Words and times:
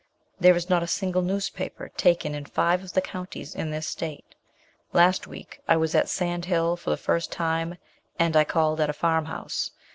There 0.39 0.55
is 0.55 0.67
not 0.67 0.81
a 0.81 0.87
single 0.87 1.21
newspaper 1.21 1.89
taken 1.95 2.33
in 2.33 2.45
five 2.45 2.83
of 2.83 2.93
the 2.93 3.01
counties 3.03 3.53
in 3.53 3.69
this 3.69 3.85
state. 3.87 4.33
Last 4.93 5.27
week 5.27 5.59
I 5.67 5.77
was 5.77 5.93
at 5.93 6.09
Sand 6.09 6.45
Hill 6.45 6.75
for 6.75 6.89
the 6.89 6.97
first 6.97 7.31
time, 7.31 7.75
and 8.17 8.35
I 8.35 8.43
called 8.43 8.81
at 8.81 8.89
a 8.89 8.93
farmhouse. 8.93 9.69